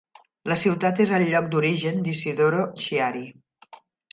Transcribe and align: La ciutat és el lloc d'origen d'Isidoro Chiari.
La 0.51 0.55
ciutat 0.61 1.01
és 1.05 1.11
el 1.17 1.25
lloc 1.33 1.51
d'origen 1.53 2.01
d'Isidoro 2.07 2.65
Chiari. 2.81 3.25